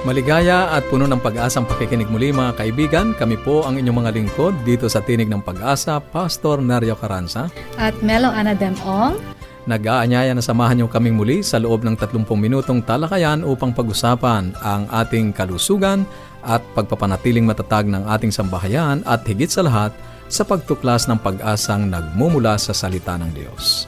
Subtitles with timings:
[0.00, 3.12] Maligaya at puno ng pag-asang pakikinig muli mga kaibigan.
[3.12, 7.52] Kami po ang inyong mga lingkod dito sa Tinig ng Pag-asa, Pastor Nario Caranza.
[7.76, 9.20] At Melo Anademong.
[9.68, 14.88] Nag-aanyaya na samahan niyo kaming muli sa loob ng 30 minutong talakayan upang pag-usapan ang
[14.88, 16.08] ating kalusugan
[16.40, 19.92] at pagpapanatiling matatag ng ating sambahayan at higit sa lahat
[20.32, 23.84] sa pagtuklas ng pag-asang nagmumula sa salita ng Diyos.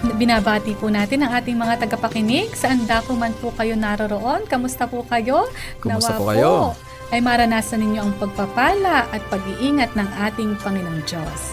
[0.00, 2.56] Binabati po natin ang ating mga tagapakinig.
[2.56, 4.48] Saan dako man po kayo naroroon?
[4.48, 5.44] Kamusta po kayo?
[5.76, 6.52] Kumusta Nawa po kayo?
[7.10, 11.52] ay maranasan ninyo ang pagpapala at pag-iingat ng ating Panginoong Diyos.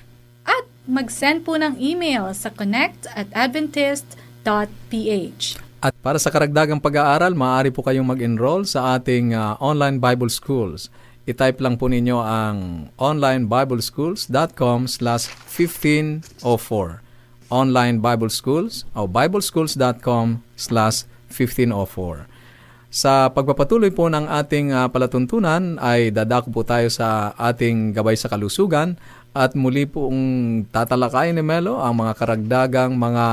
[0.47, 5.43] At mag-send po ng email sa connect at adventist.ph.
[5.79, 10.87] At para sa karagdagang pag-aaral, maaari po kayong mag-enroll sa ating ah, online Bible Schools.
[11.29, 17.03] I-type lang po ninyo ang onlinebibleschools.com slash 1504.
[17.49, 21.18] Online Bible Schools o bibleschools.com slash 1504.
[22.89, 28.33] Sa pagpapatuloy po ng ating ah, palatuntunan ay dadako po tayo sa ating gabay sa
[28.33, 28.97] kalusugan
[29.37, 33.27] at muli pong tatalakayin ni Melo ang mga karagdagang mga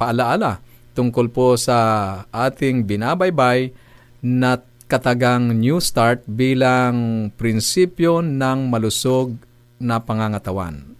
[0.00, 0.64] paalaala
[0.96, 1.76] tungkol po sa
[2.34, 3.70] ating binabaybay
[4.24, 4.58] na
[4.90, 9.36] katagang New Start bilang prinsipyo ng malusog
[9.78, 10.97] na pangangatawan.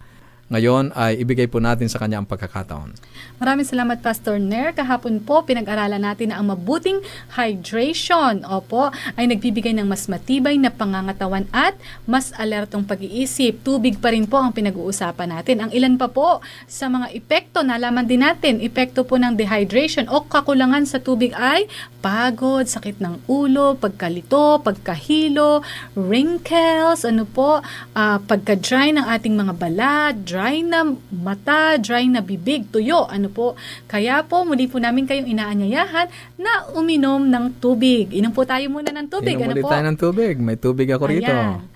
[0.49, 2.97] Ngayon ay ibigay po natin sa kanya ang pagkakataon.
[3.37, 4.73] Maraming salamat Pastor Nair.
[4.73, 7.05] Kahapon po pinag-aralan natin na ang mabuting
[7.37, 11.77] hydration opo ay nagbibigay ng mas matibay na pangangatawan at
[12.09, 13.61] mas alertong pag-iisip.
[13.61, 15.69] Tubig pa rin po ang pinag-uusapan natin.
[15.69, 20.25] Ang ilan pa po sa mga epekto nalaman din natin, epekto po ng dehydration o
[20.25, 21.69] kakulangan sa tubig ay
[22.01, 25.61] pagod, sakit ng ulo, pagkalito, pagkahilo,
[25.93, 27.61] wrinkles, ano po,
[27.93, 33.59] ah, pagka-dry ng ating mga balat, dry na mata, dry na bibig, tuyo, ano po.
[33.85, 36.07] Kaya po, muli po namin kayong inaanyayahan
[36.39, 38.15] na uminom ng tubig.
[38.15, 39.35] Inom po tayo muna ng tubig.
[39.35, 39.69] Inom ano po?
[39.69, 40.33] tayo ng tubig.
[40.39, 41.27] May tubig ako rito.
[41.27, 41.67] Ayan.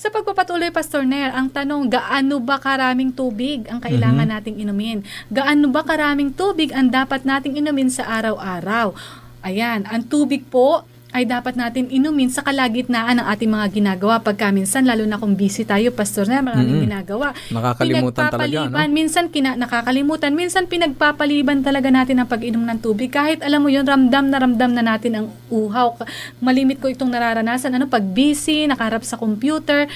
[0.00, 4.32] Sa pagpapatuloy, Pastor Nair, ang tanong, gaano ba karaming tubig ang kailangan Mhm.
[4.32, 4.98] nating inumin?
[5.28, 8.96] Gaano ba karaming tubig ang dapat nating inumin sa araw-araw?
[9.44, 14.22] Ayan, ang tubig po ay dapat natin inumin sa kalagitnaan ng ating mga ginagawa.
[14.22, 16.84] Pagka minsan, lalo na kung busy tayo, Pastor Nair, maraming Mhm.
[16.86, 17.34] ginagawa.
[17.50, 18.78] Nakakalimutan talaga, no?
[18.90, 23.10] minsan kina, nakakalimutan, minsan pinagpapaliban talaga natin ang pag-inom ng tubig.
[23.10, 25.98] Kahit alam mo yun, ramdam na ramdam na natin ang uhaw.
[26.38, 27.74] Malimit ko itong nararanasan.
[27.74, 29.90] Ano, pag busy, nakaharap sa computer,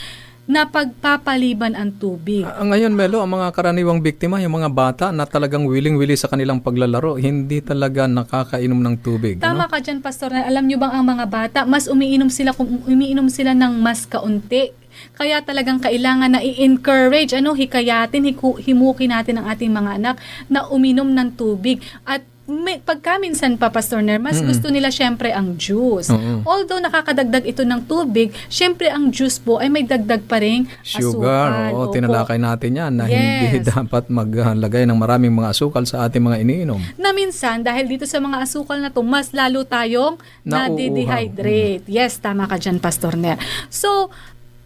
[0.44, 2.44] na pagpapaliban ang tubig.
[2.44, 6.60] Ah, ngayon, Melo, ang mga karaniwang biktima, yung mga bata na talagang willing-willy sa kanilang
[6.60, 9.40] paglalaro, hindi talaga nakakainom ng tubig.
[9.40, 9.72] Tama ano?
[9.72, 10.36] ka dyan, Pastor.
[10.36, 14.76] Alam nyo bang ang mga bata, mas umiinom sila kung umiinom sila ng mas kaunti.
[15.16, 20.68] Kaya talagang kailangan na i-encourage, ano, hikayatin, hiku, himukin natin ang ating mga anak na
[20.68, 21.80] uminom ng tubig.
[22.04, 24.52] At may, pagka minsan pa, Pastor Ner, mas Mm-mm.
[24.52, 26.08] gusto nila syempre ang juice.
[26.08, 26.44] Oo.
[26.44, 31.00] Although nakakadagdag ito ng tubig, syempre ang juice po ay may dagdag pa rin Sugar,
[31.48, 31.72] asukal.
[31.72, 31.92] oo, Opo.
[31.92, 33.16] tinalakay natin yan na Yes.
[33.16, 36.80] hindi dapat maglagay ng maraming mga asukal sa ating mga iniinom.
[36.94, 40.68] na minsan dahil dito sa mga asukal na to mas lalo tayong Nauuhaw.
[40.68, 41.84] nade-dehydrate.
[41.86, 43.40] Yes, tama ka dyan, Pastor Ner.
[43.66, 44.12] So,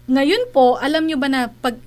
[0.07, 1.79] ngayon po, alam nyo ba na pag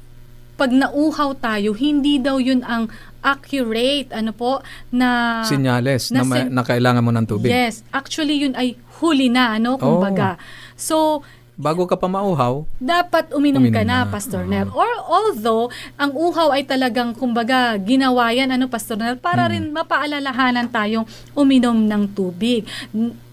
[0.54, 2.86] pag nauhaw tayo, hindi daw yun ang
[3.22, 4.60] accurate, ano po,
[4.90, 5.42] na...
[5.46, 7.50] Sinyales na, na sin- na kailangan mo ng tubig.
[7.50, 10.38] Yes, actually yun ay huli na, ano, kumbaga.
[10.76, 11.22] So,
[11.54, 14.10] bago ka pa mauhaw, dapat uminom, Uminom ka na, na.
[14.10, 14.50] Pastor Oo.
[14.50, 14.68] Nel.
[14.74, 19.52] Or although, ang uhaw ay talagang, kumbaga, ginawa yan, ano, Pastor Nel, para Mm.
[19.54, 22.66] rin mapaalalahanan tayong uminom ng tubig.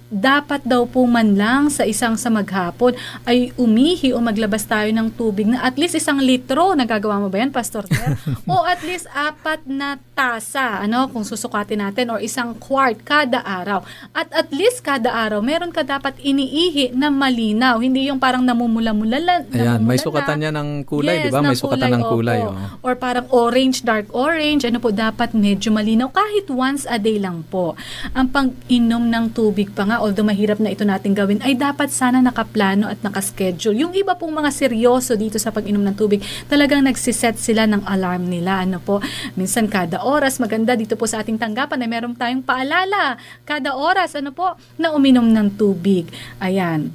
[0.08, 2.96] Dapat daw po man lang sa isang sa maghapon
[3.28, 6.72] ay umihi o maglabas tayo ng tubig na at least isang litro.
[6.72, 8.16] Nagagawa mo ba yan, Pastor Nel?
[8.48, 13.84] o at least apat na tasa, ano, kung susukatin natin, or isang quart kada araw.
[14.16, 17.76] At at least kada araw, meron ka dapat iniihi na malinaw.
[17.76, 19.40] Hindi yung parang namumula-mula lang.
[19.52, 21.44] ayan, may sukatan niya ng kulay, Yes, di ba?
[21.44, 22.40] May ng sukatan ng kulay.
[22.48, 22.56] opo.
[22.56, 22.86] oh.
[22.88, 24.64] Or parang orange, dark orange.
[24.64, 26.08] Ano po, dapat medyo malinaw.
[26.08, 27.76] Kahit once a day lang po.
[28.16, 32.22] Ang pag-inom ng tubig pa nga, although mahirap na ito natin gawin, ay dapat sana
[32.22, 33.76] nakaplano at nakaschedule.
[33.76, 38.26] Yung iba pong mga seryoso dito sa pag-inom ng tubig, talagang nagsiset sila ng alarm
[38.30, 38.62] nila.
[38.62, 39.02] Ano po,
[39.36, 43.18] minsan kada oras, maganda dito po sa ating tanggapan na meron tayong paalala.
[43.42, 46.08] Kada oras, ano po, na uminom ng tubig.
[46.38, 46.94] Ayan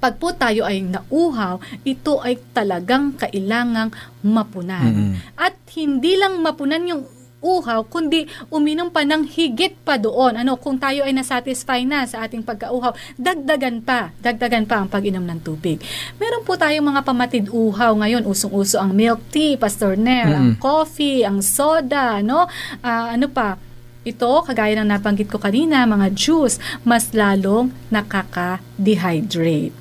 [0.00, 3.92] pag po tayo ay nauhaw, ito ay talagang kailangang
[4.24, 5.12] mapunan.
[5.12, 5.12] Mm-mm.
[5.36, 7.04] At hindi lang mapunan yung
[7.40, 10.36] uhaw, kundi uminom pa ng higit pa doon.
[10.40, 15.24] Ano, kung tayo ay nasatisfy na sa ating pagkauhaw, dagdagan pa, dagdagan pa ang pag-inom
[15.24, 15.80] ng tubig.
[16.20, 20.62] Meron po tayong mga pamatid uhaw ngayon, usong-uso ang milk tea, Pastor Ner, ang Mm-mm.
[20.62, 22.46] coffee, ang soda, no?
[22.84, 23.56] Ah, ano pa,
[24.00, 26.56] ito, kagaya ng nabanggit ko kanina, mga juice,
[26.88, 29.76] mas lalong nakaka-dehydrate.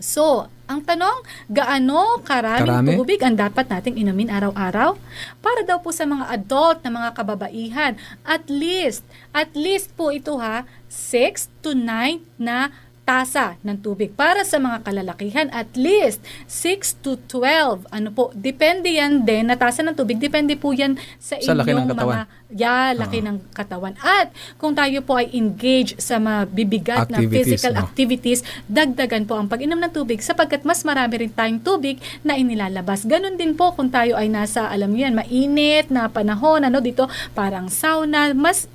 [0.00, 2.92] So, ang tanong, gaano karaming Karami?
[2.98, 4.98] tubig ang dapat nating inumin araw-araw?
[5.38, 7.92] Para daw po sa mga adult na mga kababaihan,
[8.26, 12.74] at least, at least po ito ha, 6 to 9 na
[13.06, 14.10] tasa ng tubig.
[14.18, 16.18] Para sa mga kalalakihan, at least
[16.50, 17.86] 6 to 12.
[17.94, 21.70] Ano po, depende yan din, na tasa ng tubig, depende po yan sa Sa laki
[21.70, 23.26] ng inyong mga Yeah, laki Oo.
[23.26, 23.98] ng katawan.
[23.98, 27.82] At kung tayo po ay engage sa mga bibigat na Activities, physical no?
[27.82, 33.02] activities, dagdagan po ang pag-inom ng tubig sapagkat mas marami rin tayong tubig na inilalabas.
[33.02, 37.10] Ganon din po kung tayo ay nasa, alam niyo yan, mainit na panahon, ano dito,
[37.34, 38.70] parang sauna, mas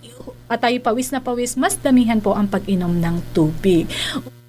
[0.52, 3.88] at tayo pawis na pawis, mas damihan po ang pag-inom ng tubig.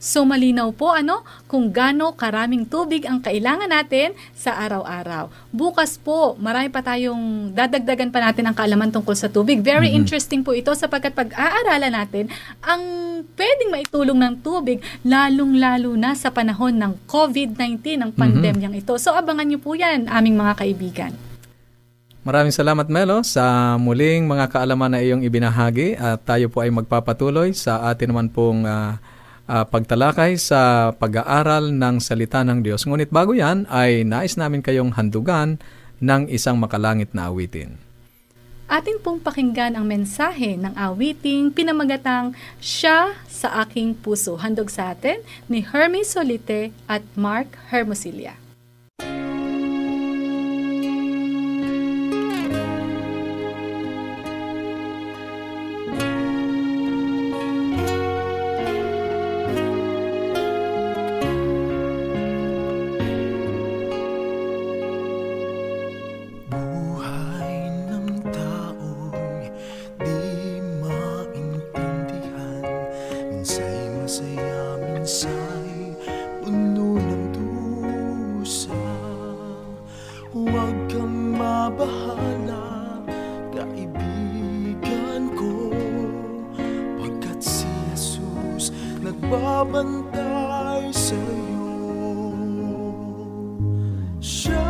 [0.03, 5.31] So malinaw po ano kung gaano karaming tubig ang kailangan natin sa araw-araw.
[5.55, 9.63] Bukas po, marami pa tayong dadagdagan pa natin ang kaalaman tungkol sa tubig.
[9.63, 10.03] Very Mhm.
[10.03, 12.27] interesting po ito sapagkat pag-aaralan natin
[12.67, 12.83] ang
[13.39, 18.99] pwedeng maitulong ng tubig lalong-lalo na sa panahon ng COVID-19, ng pandemyang ito.
[18.99, 21.32] So abangan niyo po 'yan, aming mga kaibigan.
[22.23, 27.51] Maraming salamat Melo sa muling mga kaalaman na iyong ibinahagi at tayo po ay magpapatuloy
[27.51, 29.03] sa atin naman pong ah,
[29.51, 32.87] ah, pagtalakay sa pag-aaral ng salita ng Diyos.
[32.87, 35.59] Ngunit bago yan ay nais namin kayong handugan
[35.99, 37.75] ng isang makalangit na awitin.
[38.71, 44.39] Atin pong pakinggan ang mensahe ng awiting pinamagatang Siya sa aking puso.
[44.39, 45.19] Handog sa atin
[45.51, 48.39] ni Hermes Solite at Mark Hermosilia.
[94.23, 94.62] Siya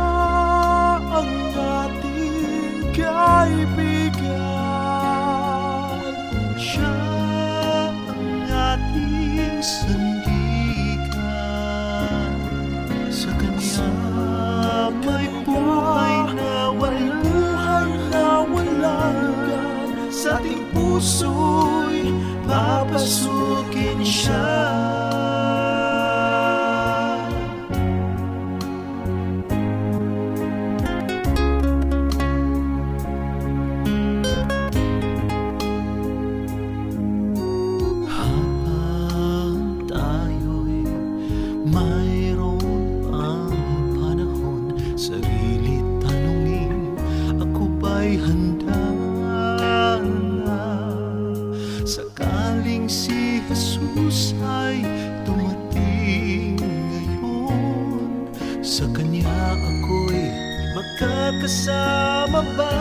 [58.73, 60.33] Sa Kanya ako'y
[60.73, 62.73] magkakasama ba?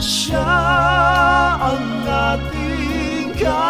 [0.00, 0.48] Siya
[1.60, 3.69] ang ating kaibigan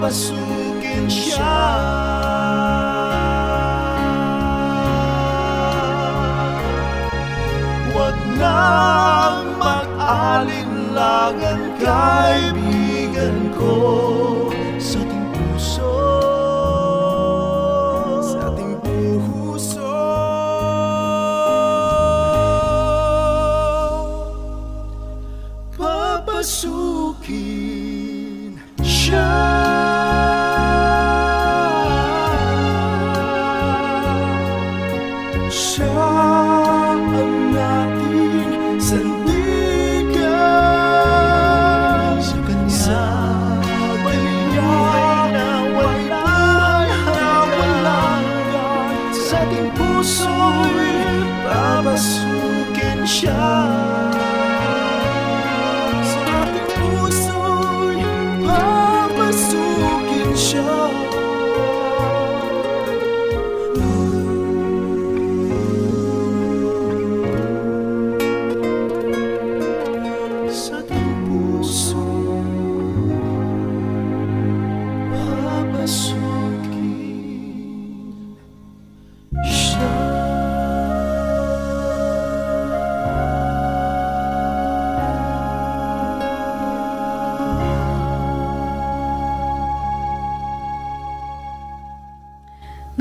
[0.00, 1.60] papasukin siya.
[7.92, 14.48] Huwag nang mag-alinlangan kaibigan ko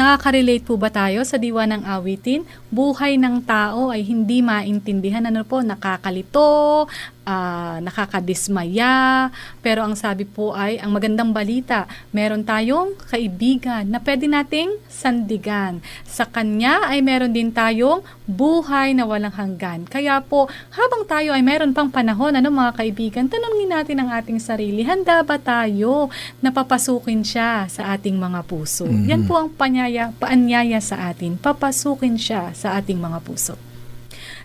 [0.10, 2.42] Nakaka-relate po ba tayo sa diwa ng awitin?
[2.74, 5.22] Buhay ng tao ay hindi maintindihan.
[5.30, 6.90] Ano po, nakakalito,
[7.30, 9.30] ah, nakakadismaya.
[9.62, 15.86] Pero ang sabi po ay, ang magandang balita, meron tayong kaibigan na pwede nating sandigan.
[16.10, 19.86] Sa kanya ay meron din tayong buhay na walang hanggan.
[19.86, 24.42] Kaya po, habang tayo ay meron pang panahon, ano mga kaibigan, tanongin natin ang ating
[24.42, 26.10] sarili, handa ba tayo
[26.42, 28.90] na papasukin siya sa ating mga puso?
[29.06, 33.69] Yan po ang panyaya, paanyaya sa atin, papasukin siya sa ating mga puso.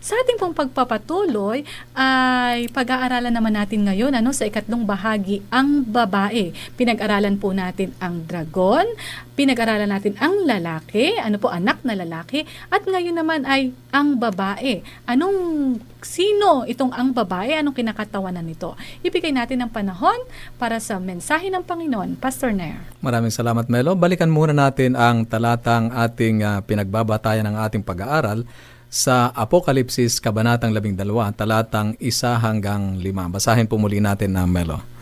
[0.04, 1.64] Sa ating pong pagpapatuloy
[1.96, 6.52] ay pag-aaralan naman natin ngayon ano sa ikatlong bahagi ang babae.
[6.76, 8.84] Pinag-aralan po natin ang dragon,
[9.32, 14.84] pinag-aralan natin ang lalaki, ano po anak na lalaki at ngayon naman ay ang babae.
[15.08, 17.56] Anong sino itong ang babae?
[17.56, 18.76] Anong kinakatawanan nito?
[19.00, 20.20] Ibigay natin ang panahon
[20.61, 22.20] para sa mensahe ng Panginoon.
[22.20, 22.76] Pastor Nair.
[23.00, 23.96] Maraming salamat, Melo.
[23.96, 28.44] Balikan muna natin ang talatang ating ah, pinagbabatayan ng ating pag-aaral
[28.95, 33.35] sa Apokalipsis, Kabanatang 12, talatang 1 hanggang 5.
[33.35, 34.94] Basahin po muli natin na Melo.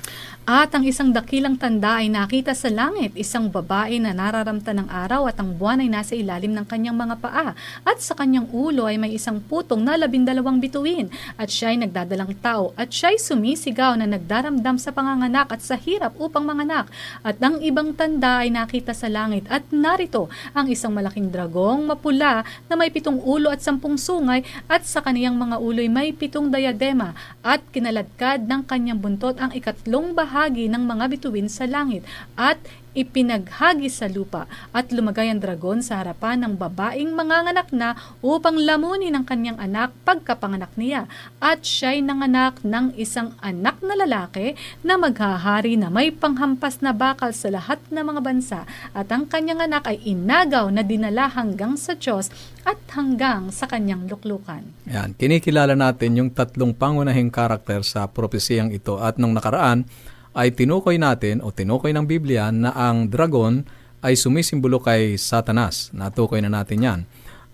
[0.42, 5.30] At ang isang dakilang tanda ay nakita sa langit, isang babae na nararamta ng araw
[5.30, 7.54] at ang buwan ay nasa ilalim ng kanyang mga paa.
[7.86, 11.14] At sa kanyang ulo ay may isang putong na labindalawang bituin.
[11.38, 15.78] At siya ay nagdadalang tao at siya ay sumisigaw na nagdaramdam sa panganganak at sa
[15.78, 16.90] hirap upang manganak.
[17.22, 20.26] At ang ibang tanda ay nakita sa langit at narito
[20.58, 25.38] ang isang malaking dragong mapula na may pitong ulo at sampung sungay at sa kaniyang
[25.38, 27.14] mga ulo'y may pitong diadema
[27.46, 32.02] at kinaladkad ng kanyang buntot ang ikatlong bahagi ng mga bituin sa langit
[32.34, 32.58] at
[32.92, 39.16] ipinaghagi sa lupa at lumagay ang dragon sa harapan ng babaeng manganganak na upang lamunin
[39.16, 41.08] ang kanyang anak pagkapanganak niya.
[41.40, 47.32] At siya'y nanganak ng isang anak na lalaki na maghahari na may panghampas na bakal
[47.32, 48.60] sa lahat ng mga bansa
[48.92, 52.28] at ang kanyang anak ay inagaw na dinala hanggang sa Diyos
[52.62, 54.62] at hanggang sa kanyang luklukan.
[54.86, 59.88] Yan, kinikilala natin yung tatlong pangunahing karakter sa propesiyang ito at nung nakaraan
[60.32, 63.64] ay tinukoy natin o tinukoy ng Biblia na ang dragon
[64.02, 65.94] ay sumisimbolo kay Satanas.
[65.94, 67.00] Natukoy na natin yan.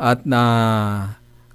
[0.00, 0.42] At na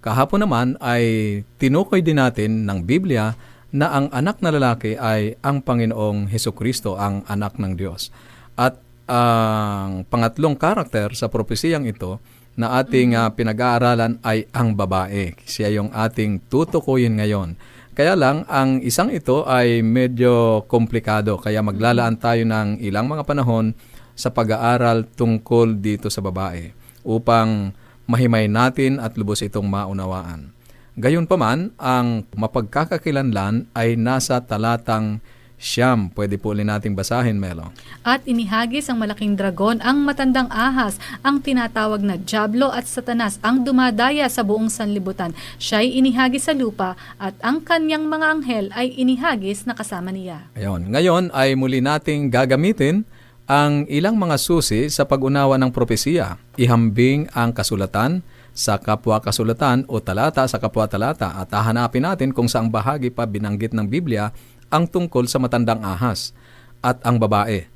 [0.03, 3.34] kahapon naman ay tinukoy din natin ng Biblia
[3.74, 8.13] na ang anak na lalaki ay ang Panginoong Heso Kristo, ang anak ng Diyos.
[8.53, 8.77] At
[9.10, 12.22] ang pangatlong karakter sa propesiyang ito
[12.53, 15.34] na ating ah, pinag-aaralan ay ang babae.
[15.44, 17.58] Siya yung ating tutukuyin ngayon.
[17.93, 21.38] Kaya lang, ang isang ito ay medyo komplikado.
[21.38, 23.77] Kaya maglalaan tayo ng ilang mga panahon
[24.17, 26.73] sa pag-aaral tungkol dito sa babae
[27.05, 27.69] upang
[28.09, 30.50] mahimay natin at lubos itong maunawaan.
[30.97, 35.21] Gayunpaman, ang mapagkakakilanlan ay nasa talatang
[35.63, 36.12] siyam.
[36.12, 37.72] Pwede po ulit nating basahin, Melo.
[38.03, 43.63] At inihagis ang malaking dragon, ang matandang ahas, ang tinatawag na Diablo at Satanas, ang
[43.63, 45.32] dumadaya sa buong sanlibutan.
[45.58, 50.51] Siya'y inihagis sa lupa at ang kanyang mga anghel ay inihagis na kasama niya.
[50.60, 50.91] Ayon.
[50.91, 53.08] Ngayon ay muli nating gagamitin
[53.48, 56.39] ang ilang mga susi sa pag-unawa ng propesiya.
[56.60, 62.46] Ihambing ang kasulatan sa kapwa kasulatan o talata sa kapwa talata at hahanapin natin kung
[62.46, 64.29] saang bahagi pa binanggit ng Biblia
[64.74, 66.34] ang tungkol sa matandang ahas
[66.82, 67.70] at ang babae.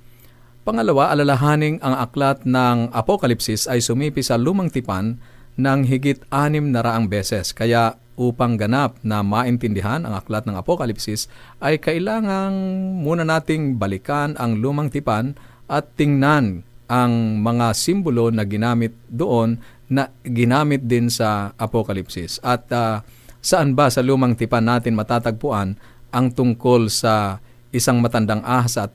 [0.66, 5.16] Pangalawa, alalahaning ang aklat ng Apokalipsis ay sumipi sa lumang tipan
[5.56, 7.56] ng higit anim na raang beses.
[7.56, 11.30] Kaya upang ganap na maintindihan ang aklat ng Apokalipsis
[11.62, 12.52] ay kailangang
[13.00, 15.38] muna nating balikan ang lumang tipan
[15.70, 22.44] at tingnan ang mga simbolo na ginamit doon na ginamit din sa Apokalipsis.
[22.44, 23.06] At uh,
[23.40, 25.80] saan ba sa lumang tipan natin matatagpuan
[26.12, 28.92] ang tungkol sa isang matandang ahas at,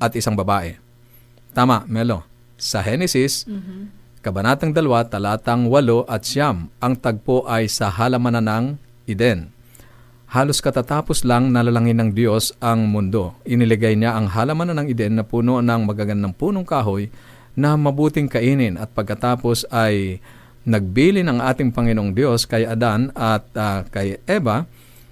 [0.00, 0.76] at isang babae?
[1.52, 2.24] Tama, Melo.
[2.60, 3.48] Sa Genesis,
[4.20, 8.64] Kabanatang 2, talatang 8 at siyam, ang tagpo ay sa halamanan ng
[9.08, 9.48] Eden.
[10.28, 13.32] Halos katatapos lang nalalangin ng Diyos ang mundo.
[13.48, 17.08] Iniligay niya ang halamanan ng Eden na puno ng magagandang punong kahoy
[17.56, 20.20] na mabuting kainin at pagkatapos ay
[20.68, 24.68] nagbilin ang ating Panginoong Diyos kay Adan at uh, kay Eva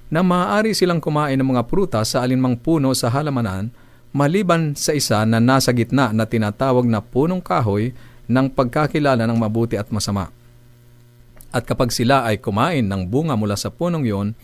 [0.08, 3.68] na maaari silang kumain ng mga prutas sa alinmang puno sa halamanan
[4.12, 7.92] maliban sa isa na nasa gitna na tinatawag na punong kahoy
[8.28, 10.32] ng pagkakilala ng mabuti at masama.
[11.48, 14.36] At kapag sila ay kumain ng bunga mula sa punong yon,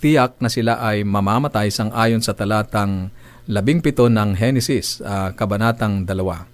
[0.00, 3.12] tiyak na sila ay mamamatay sang ayon sa talatang
[3.44, 6.48] labing pito ng Genesis, uh, kabanatang dalawa.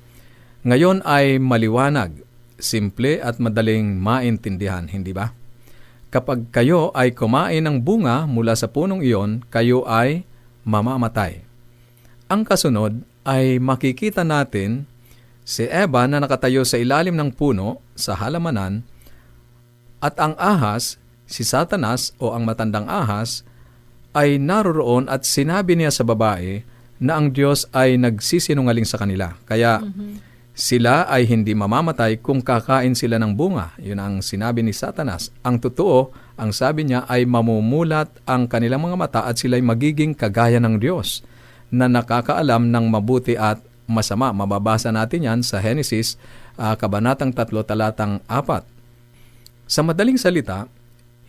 [0.67, 2.26] Ngayon ay maliwanag,
[2.59, 5.31] simple at madaling maintindihan, hindi ba?
[6.17, 10.25] Kapag kayo ay kumain ng bunga mula sa punong iyon, kayo ay
[10.65, 11.45] mamamatay.
[12.33, 14.89] Ang kasunod ay makikita natin
[15.45, 18.81] si Eva na nakatayo sa ilalim ng puno sa halamanan
[20.00, 20.97] at ang ahas,
[21.29, 23.45] si Satanas o ang matandang ahas,
[24.17, 26.65] ay naroroon at sinabi niya sa babae
[26.97, 29.37] na ang Diyos ay nagsisinungaling sa kanila.
[29.45, 29.85] Kaya
[30.56, 33.76] sila ay hindi mamamatay kung kakain sila ng bunga.
[33.76, 35.28] Yun ang sinabi ni Satanas.
[35.45, 40.56] Ang totoo, ang sabi niya ay mamumulat ang kanilang mga mata at sila'y magiging kagaya
[40.56, 41.21] ng Diyos
[41.69, 44.32] na nakakaalam ng mabuti at masama.
[44.32, 46.16] Mababasa natin yan sa Genesis,
[46.56, 48.64] uh, Kabanatang 3, Talatang 4.
[49.69, 50.73] Sa madaling salita,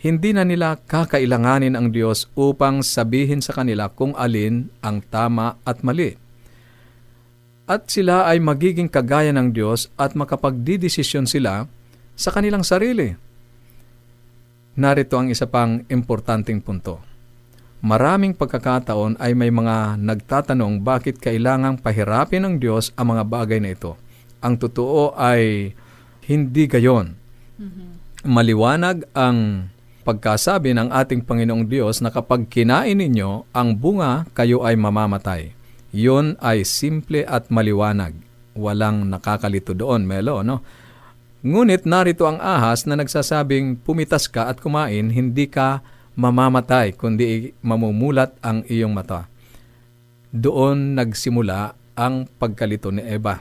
[0.00, 5.84] hindi na nila kakailanganin ang Diyos upang sabihin sa kanila kung alin ang tama at
[5.84, 6.16] mali.
[7.68, 11.68] At sila ay magiging kagaya ng Diyos at makapagdidesisyon sila
[12.16, 13.12] sa kanilang sarili.
[14.80, 17.04] Narito ang isa pang importanteng punto.
[17.84, 23.76] Maraming pagkakataon ay may mga nagtatanong bakit kailangang pahirapin ng Diyos ang mga bagay na
[23.76, 24.00] ito.
[24.40, 25.76] Ang totoo ay
[26.24, 27.20] hindi gayon.
[27.60, 27.88] Mm-hmm.
[28.32, 29.68] Maliwanag ang
[30.08, 35.57] pagkasabi ng ating Panginoong Diyos na kapag kinain ninyo ang bunga, kayo ay mamamatay.
[35.94, 38.12] Yun ay simple at maliwanag.
[38.58, 40.60] Walang nakakalito doon, Melo, no?
[41.38, 45.80] Ngunit narito ang ahas na nagsasabing pumitas ka at kumain, hindi ka
[46.18, 49.30] mamamatay, kundi mamumulat ang iyong mata.
[50.34, 53.38] Doon nagsimula ang pagkalito ni Eva.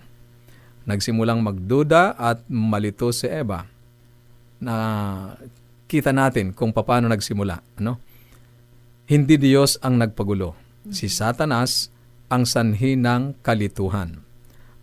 [0.85, 3.65] Nagsimulang magduda at malito si Eva.
[4.61, 4.75] Na
[5.89, 7.59] kita natin kung paano nagsimula.
[7.81, 7.97] Ano?
[9.09, 10.53] Hindi Diyos ang nagpagulo.
[10.93, 11.91] Si Satanas
[12.27, 14.23] ang sanhi ng kalituhan.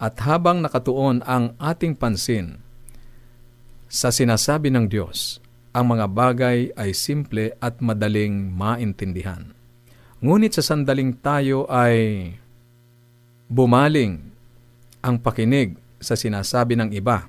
[0.01, 2.61] At habang nakatuon ang ating pansin
[3.89, 5.39] sa sinasabi ng Diyos,
[5.75, 9.55] ang mga bagay ay simple at madaling maintindihan.
[10.25, 12.31] Ngunit sa sandaling tayo ay
[13.51, 14.19] bumaling
[15.05, 17.29] ang pakinig sa sinasabi ng iba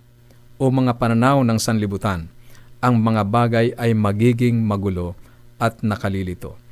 [0.56, 2.32] o mga pananaw ng sanlibutan,
[2.80, 5.18] ang mga bagay ay magiging magulo
[5.60, 6.65] at nakalilito.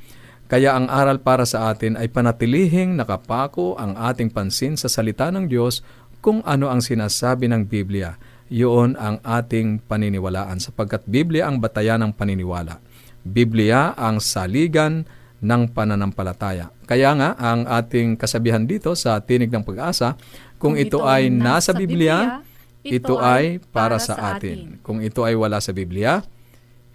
[0.44, 5.48] Kaya ang aral para sa atin ay panatilihing nakapako ang ating pansin sa salita ng
[5.48, 5.80] Diyos
[6.20, 8.16] kung ano ang sinasabi ng Biblia
[8.52, 12.80] yun ang ating paniniwalaan sapagkat Biblia ang batayan ng paniniwala.
[13.24, 15.08] Biblia ang saligan
[15.40, 16.68] ng pananampalataya.
[16.84, 20.16] Kaya nga, ang ating kasabihan dito sa Tinig ng Pag-asa,
[20.60, 24.76] kung, kung ito, ito ay nasa Biblia, Biblia ito, ito ay para sa atin.
[24.76, 24.84] atin.
[24.84, 26.20] Kung ito ay wala sa Biblia,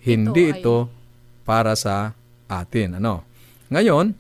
[0.05, 0.77] hindi ito, ito
[1.45, 2.13] para sa
[2.45, 3.01] atin.
[3.01, 3.25] Ano?
[3.69, 4.17] Ngayon,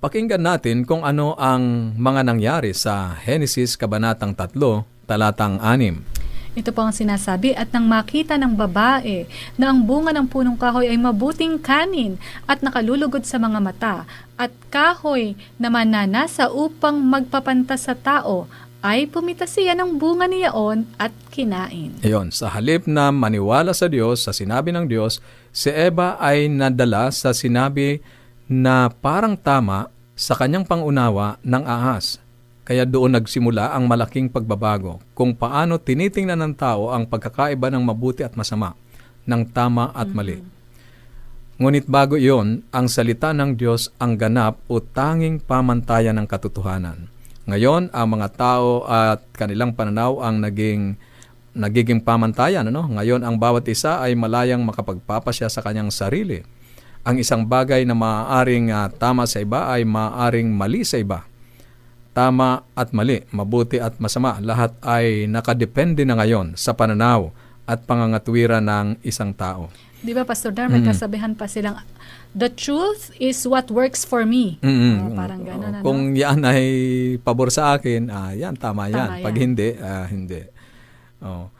[0.00, 4.56] pakinggan natin kung ano ang mga nangyari sa Genesis Kabanatang 3,
[5.04, 6.56] talatang 6.
[6.56, 9.28] Ito po ang sinasabi at nang makita ng babae
[9.60, 12.16] na ang bunga ng punong kahoy ay mabuting kanin
[12.48, 14.08] at nakalulugod sa mga mata
[14.40, 18.48] at kahoy na mananasa upang magpapantas sa tao
[18.80, 22.00] ay pumitas siya ng bunga niyaon at kinain.
[22.00, 25.20] Ayon, sa halip na maniwala sa Diyos, sa sinabi ng Diyos,
[25.52, 28.00] si Eva ay nadala sa sinabi
[28.46, 32.22] na parang tama sa kanyang pangunawa ng ahas
[32.66, 38.26] kaya doon nagsimula ang malaking pagbabago kung paano tinitingnan ng tao ang pagkakaiba ng mabuti
[38.26, 38.74] at masama,
[39.22, 40.42] ng tama at mali.
[40.42, 40.54] Mm-hmm.
[41.62, 47.06] Ngunit bago iyon, ang salita ng Diyos ang ganap o tanging pamantayan ng katotohanan.
[47.46, 50.98] Ngayon, ang mga tao at kanilang pananaw ang naging
[51.56, 52.68] nagiging pamantayan.
[52.68, 52.84] Ano?
[52.90, 56.44] Ngayon, ang bawat isa ay malayang makapagpapasya sa kanyang sarili.
[57.06, 61.22] Ang isang bagay na maaaring uh, tama sa iba ay maaaring mali sa iba.
[62.10, 67.30] Tama at mali, mabuti at masama, lahat ay nakadepende na ngayon sa pananaw
[67.62, 69.70] at pangangatwiran ng isang tao.
[70.02, 71.78] Di ba, Pastor Dar, may kasabihan pa silang,
[72.34, 74.58] the truth is what works for me.
[74.62, 75.02] Mm-mm.
[75.02, 75.84] Oh, parang gano'n, ano?
[75.86, 76.62] Kung yan ay
[77.22, 79.18] pabor sa akin, ah, yan, tama yan.
[79.18, 79.42] Tama Pag yan.
[79.46, 80.42] hindi, ah, hindi.
[81.22, 81.54] Oh.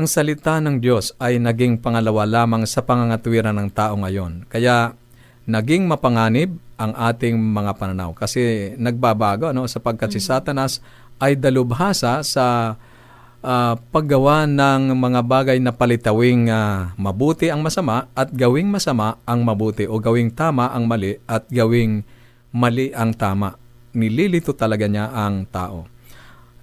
[0.00, 4.48] Ang salita ng Diyos ay naging pangalawa lamang sa pangangatwiran ng tao ngayon.
[4.48, 4.96] Kaya
[5.44, 10.80] naging mapanganib ang ating mga pananaw kasi nagbabago no sapagkat si Satanas
[11.20, 12.80] ay dalubhasa sa
[13.44, 19.44] ah, paggawa ng mga bagay na palitawing ah, mabuti ang masama at gawing masama ang
[19.44, 22.08] mabuti o gawing tama ang mali at gawing
[22.56, 23.52] mali ang tama.
[23.92, 25.99] Nililito talaga niya ang tao.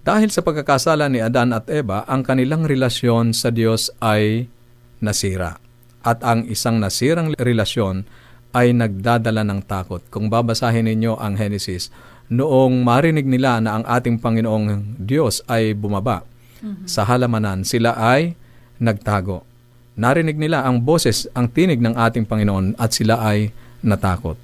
[0.07, 4.47] Dahil sa pagkakasala ni Adan at Eva, ang kanilang relasyon sa Diyos ay
[5.03, 5.59] nasira.
[5.99, 8.07] At ang isang nasirang relasyon
[8.55, 9.99] ay nagdadala ng takot.
[10.07, 11.91] Kung babasahin ninyo ang Genesis,
[12.31, 16.23] noong marinig nila na ang ating Panginoong Diyos ay bumaba
[16.87, 18.39] sa halamanan, sila ay
[18.79, 19.43] nagtago.
[19.99, 23.51] Narinig nila ang boses, ang tinig ng ating Panginoon at sila ay
[23.83, 24.39] natakot.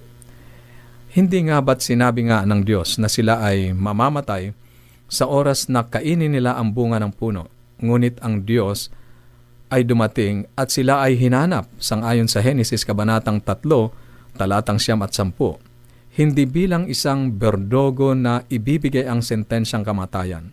[1.16, 4.63] Hindi nga ba't sinabi nga ng Diyos na sila ay mamamatay
[5.14, 7.46] sa oras na kainin nila ang bunga ng puno.
[7.78, 8.90] Ngunit ang Diyos
[9.70, 13.62] ay dumating at sila ay hinanap sangayon sa Henesis Kabanatang 3,
[14.34, 15.62] talatang siyam at sampu.
[16.18, 20.50] Hindi bilang isang berdogo na ibibigay ang sentensyang kamatayan,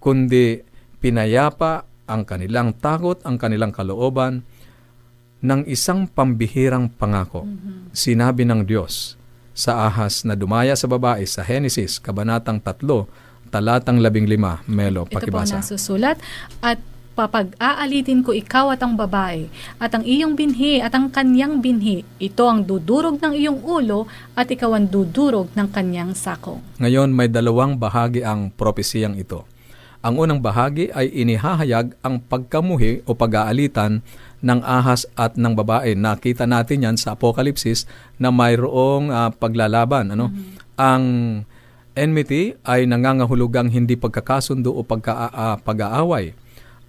[0.00, 0.64] kundi
[1.00, 4.44] pinayapa ang kanilang takot, ang kanilang kalooban
[5.40, 7.48] ng isang pambihirang pangako.
[7.96, 9.16] Sinabi ng Diyos
[9.56, 15.20] sa ahas na dumaya sa babae sa Henesis, Kabanatang 3, talatang 15, Melo, Ito po
[15.20, 15.60] ang pakibasa.
[15.60, 16.16] nasusulat.
[16.64, 16.80] At
[17.12, 22.08] papag-aalitin ko ikaw at ang babae, at ang iyong binhi at ang kanyang binhi.
[22.16, 26.64] Ito ang dudurog ng iyong ulo, at ikaw ang dudurog ng kanyang sako.
[26.80, 29.44] Ngayon may dalawang bahagi ang propesiyang ito.
[30.02, 34.02] Ang unang bahagi ay inihahayag ang pagkamuhi o pag-aalitan
[34.42, 35.94] ng ahas at ng babae.
[35.94, 37.86] Nakita natin yan sa Apokalipsis
[38.18, 40.10] na mayroong ah, paglalaban.
[40.10, 40.34] Ano?
[40.74, 41.04] Ang
[41.92, 46.32] enmity ay nangangahulugang hindi pagkakasundo o pagka, ah, pag-aaway.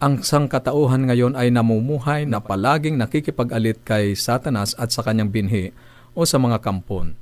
[0.04, 5.72] Ang sangkatauhan ngayon ay namumuhay na palaging nakikipag-alit kay Satanas at sa kanyang binhi
[6.12, 7.16] o sa mga kampon.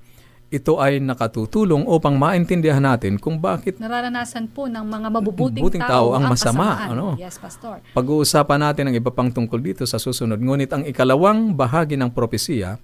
[0.52, 6.12] Ito ay nakatutulong upang maintindihan natin kung bakit Nararanasan po ng mga mabubuting Buting tao
[6.12, 6.90] ang masama, kasamaan.
[6.92, 7.08] ano?
[7.16, 7.80] Yes, Pastor.
[7.96, 10.42] pag-uusapan natin ang iba pang tungkol dito sa susunod.
[10.42, 12.82] Ngunit ang ikalawang bahagi ng propesiya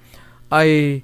[0.48, 1.04] ay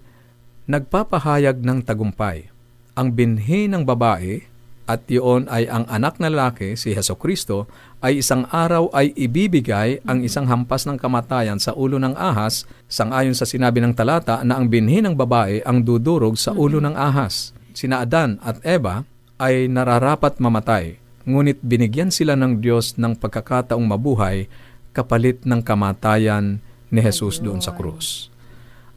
[0.63, 2.52] nagpapahayag ng tagumpay.
[2.93, 4.45] Ang binhi ng babae
[4.85, 7.65] at iyon ay ang anak na lalaki, si Heso Kristo,
[8.05, 13.33] ay isang araw ay ibibigay ang isang hampas ng kamatayan sa ulo ng ahas, sangayon
[13.33, 17.55] sa sinabi ng talata na ang binhi ng babae ang dudurog sa ulo ng ahas.
[17.73, 19.01] Sina Adan at Eva
[19.41, 24.45] ay nararapat mamatay, ngunit binigyan sila ng Diyos ng pagkakataong mabuhay
[24.93, 26.61] kapalit ng kamatayan
[26.93, 28.29] ni Jesus doon sa krus.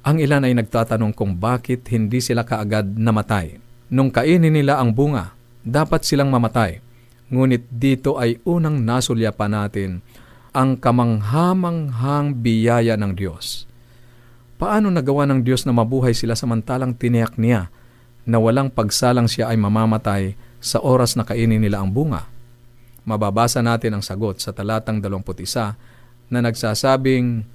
[0.05, 3.66] Ang ilan ay nagtatanong kung bakit hindi sila kaagad namatay.
[3.87, 5.31] Nung kainin nila ang bunga,
[5.63, 6.83] dapat silang mamatay.
[7.31, 10.03] Ngunit dito ay unang nasulya pa natin
[10.57, 13.67] ang kamanghamanghang biyaya ng Diyos.
[14.57, 17.69] Paano nagawa ng Diyos na mabuhay sila samantalang tiniyak niya
[18.25, 20.33] na walang pagsalang siya ay mamamatay
[20.65, 22.25] sa oras na kainin nila ang bunga?
[23.05, 25.77] Mababasa natin ang sagot sa talatang 21
[26.33, 27.47] na nagsasabing,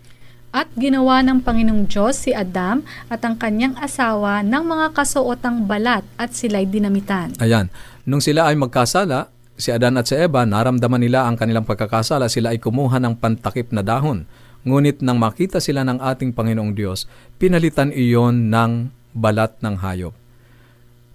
[0.52, 6.04] At ginawa ng Panginoong Diyos si Adam at ang kanyang asawa ng mga kasuotang balat
[6.20, 7.32] at sila'y dinamitan.
[7.40, 7.72] Ayan.
[8.04, 12.52] Nung sila ay magkasala, si Adan at si Eva, naramdaman nila ang kanilang pagkakasala, sila
[12.52, 14.28] ay kumuha ng pantakip na dahon.
[14.68, 17.08] Ngunit nang makita sila ng ating Panginoong Diyos,
[17.40, 20.12] pinalitan iyon ng balat ng hayop.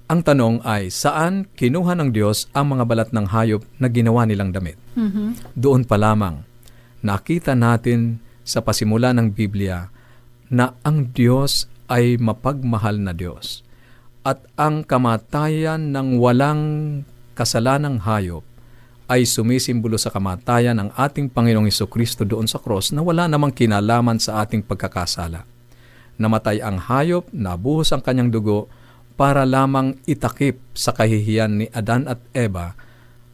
[0.06, 4.54] Ang tanong ay, saan kinuha ng Diyos ang mga balat ng hayop na ginawa nilang
[4.54, 4.78] damit?
[4.96, 5.52] Mhm.
[5.52, 6.40] Doon pa lamang,
[7.02, 9.90] nakita natin sa pasimula ng Biblia
[10.46, 13.66] na ang Diyos ay mapagmahal na Diyos.
[14.22, 16.62] At ang kamatayan ng walang
[17.34, 18.42] kasalanang hayop
[19.06, 23.54] ay sumisimbolo sa kamatayan ng ating Panginoong Iso Kristo doon sa cross na wala namang
[23.54, 25.46] kinalaman sa ating pagkakasala.
[26.18, 28.66] Namatay ang hayop, nabuhos ang kanyang dugo,
[29.16, 32.76] para lamang itakip sa kahihiyan ni Adan at Eva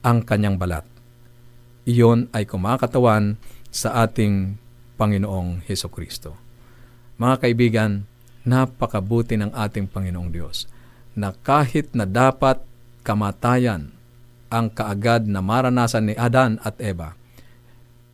[0.05, 0.87] ang kanyang balat.
[1.89, 3.41] Iyon ay kumakatawan
[3.73, 4.61] sa ating
[5.03, 6.39] Panginoong Heso Kristo.
[7.19, 8.07] Mga kaibigan,
[8.47, 10.71] napakabuti ng ating Panginoong Diyos
[11.19, 12.63] na kahit na dapat
[13.03, 13.91] kamatayan
[14.47, 17.19] ang kaagad na maranasan ni Adan at Eva,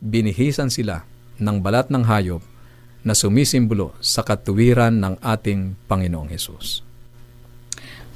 [0.01, 1.05] binihisan sila
[1.37, 2.41] ng balat ng hayop
[3.05, 6.89] na sumisimbolo sa katuwiran ng ating Panginoong Hesus.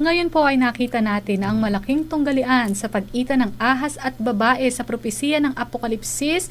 [0.02, 4.66] Ngayon po ay nakita natin na ang malaking tunggalian sa pagitan ng ahas at babae
[4.74, 6.50] sa propesiya ng Apokalipsis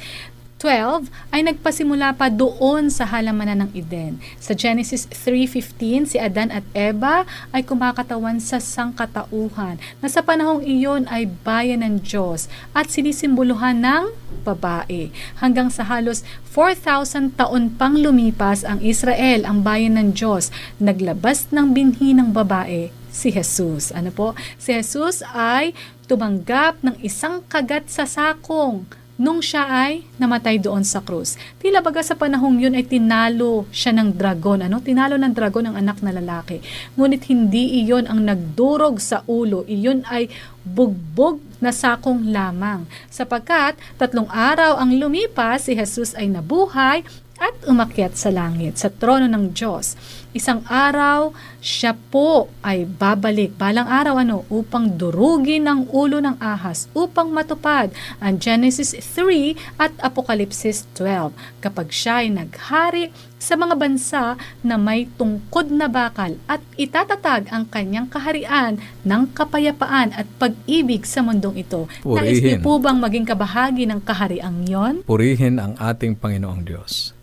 [0.62, 4.22] 12 ay nagpasimula pa doon sa halamanan ng Eden.
[4.38, 11.11] Sa Genesis 3.15, si Adan at Eva ay kumakatawan sa sangkatauhan na sa panahong iyon
[11.11, 14.14] ay bayan ng Diyos at sinisimboluhan ng
[14.46, 15.11] babae.
[15.42, 16.22] Hanggang sa halos
[16.55, 22.94] 4,000 taon pang lumipas ang Israel, ang bayan ng Diyos, naglabas ng binhi ng babae
[23.11, 23.90] si Jesus.
[23.90, 24.38] Ano po?
[24.57, 25.75] Si Jesus ay
[26.07, 31.37] tumanggap ng isang kagat sa sakong nung siya ay namatay doon sa krus.
[31.61, 34.64] Tila baga sa panahong yun ay tinalo siya ng dragon.
[34.64, 34.81] Ano?
[34.81, 36.64] Tinalo ng dragon ang anak na lalaki.
[36.96, 39.68] Ngunit hindi iyon ang nagdurog sa ulo.
[39.68, 40.33] Iyon ay
[40.64, 42.88] bugbog na sakong lamang.
[43.12, 47.05] Sapagkat tatlong araw ang lumipas, si Jesus ay nabuhay
[47.42, 49.98] at umakyat sa langit, sa trono ng Diyos.
[50.31, 56.90] Isang araw, siya po ay babalik, balang araw ano, upang durugin ang ulo ng ahas,
[56.90, 61.31] upang matupad ang Genesis 3 at Apokalipsis 12,
[61.62, 64.35] kapag siya ay naghari sa mga bansa
[64.66, 71.22] na may tungkod na bakal at itatatag ang kanyang kaharian ng kapayapaan at pag-ibig sa
[71.22, 71.87] mundong ito.
[72.03, 72.18] Purihin.
[72.27, 74.94] Nais niyo po bang maging kabahagi ng kahariang yon?
[75.07, 77.14] Purihin ang ating Panginoong Diyos.